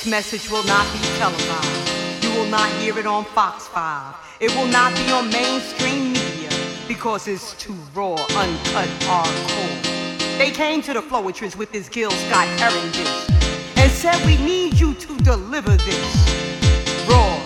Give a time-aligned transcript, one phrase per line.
[0.00, 2.24] This message will not be televised.
[2.24, 4.14] You will not hear it on Fox 5.
[4.40, 6.48] It will not be on mainstream media
[6.88, 10.38] because it's too raw, uncut, hardcore.
[10.38, 13.30] They came to the Floetress with this Gil Scott Heron disc
[13.76, 17.38] and said we need you to deliver this raw,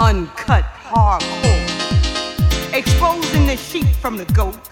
[0.00, 2.74] uncut, hardcore.
[2.74, 4.62] Exposing the sheep from the goat,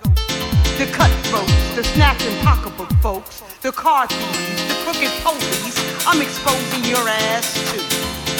[0.76, 4.55] the cutthroats, the snatching pocketbook folks, the car thieves,
[4.86, 5.74] crooked police.
[6.06, 7.82] I'm exposing your ass to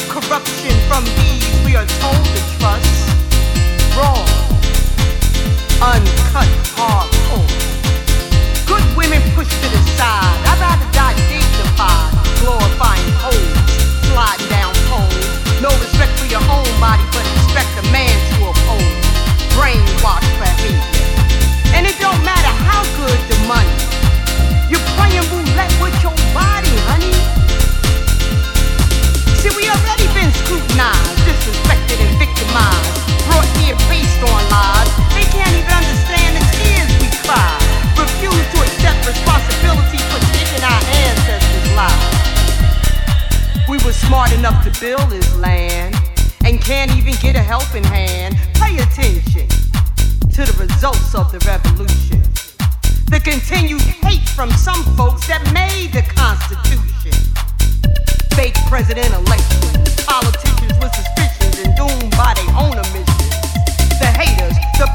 [0.06, 3.10] corruption from these we are told to trust.
[3.98, 4.22] Raw,
[5.82, 6.46] uncut,
[6.78, 7.50] hardcore.
[8.62, 10.38] Good women pushed to the side.
[10.46, 13.58] I'd rather die dignified, glorifying hoes,
[14.06, 15.26] sliding down poles.
[15.58, 18.94] No respect for your own body, but respect a man to uphold.
[19.58, 20.78] Brainwashed behavior.
[21.74, 24.05] And it don't matter how good the money.
[24.68, 27.14] You're playing roulette with your body, honey.
[29.38, 32.98] See, we already been scrutinized, disrespected, and victimized.
[33.30, 34.90] Brought here based on lies.
[35.14, 37.54] They can't even understand the tears we cry.
[37.94, 42.26] Refuse to accept responsibility for taking our ancestors' lives.
[43.70, 45.94] We were smart enough to build this land
[46.44, 48.34] and can't even get a helping hand.
[48.54, 49.46] Pay attention
[50.34, 52.35] to the results of the revolution.
[53.06, 57.14] The continued hate from some folks that made the Constitution.
[58.34, 63.30] Fake president elections, politicians with suspicions and doomed by their own omissions.
[64.02, 64.90] The haters, the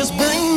[0.00, 0.49] just bring